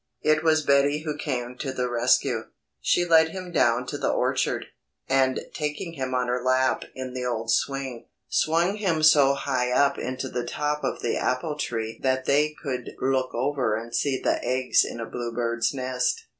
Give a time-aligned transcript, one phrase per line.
[0.23, 2.45] It was Betty who came to the rescue.
[2.79, 4.65] She led him down to the orchard,
[5.07, 9.99] and taking him on her lap in the old swing, swung him so high up
[9.99, 14.43] into the top of the apple tree that they could look over and see the
[14.43, 16.23] eggs in a blue bird's nest.